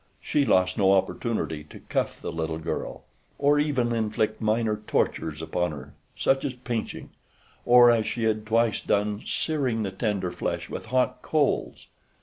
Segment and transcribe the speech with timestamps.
[0.19, 3.03] She lost no opportunity to cuff the little girl,
[3.37, 7.11] or even inflict minor tortures upon her, such as pinching,
[7.67, 11.85] or, as she had twice done, searing the tender flesh with hot coals.